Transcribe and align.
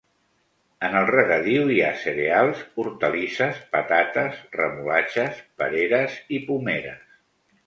En 0.87 0.95
el 1.01 1.09
regadiu 1.09 1.67
hi 1.73 1.77
ha 1.87 1.91
cereals, 2.03 2.63
hortalisses, 2.85 3.61
patates, 3.77 4.41
remolatxes, 4.59 5.45
pereres 5.63 6.19
i 6.39 6.43
pomeres. 6.51 7.07